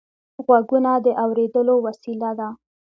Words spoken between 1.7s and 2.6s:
وسیله ده